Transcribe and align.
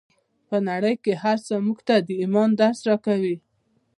په 0.49 0.57
نړۍ 0.69 0.95
کې 1.03 1.13
هر 1.23 1.37
څه 1.47 1.53
موږ 1.65 1.79
ته 1.87 1.95
د 2.07 2.09
ایمان 2.21 2.49
درس 2.61 2.79
راکوي 2.89 3.35